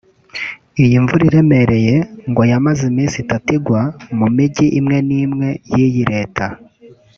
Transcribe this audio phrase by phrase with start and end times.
[0.83, 1.95] Iyi mvura iremereye
[2.29, 3.81] ngo yamaze iminsi itatu igwa
[4.17, 6.45] mu Mijyi imwe n’imwe y’iyi Leta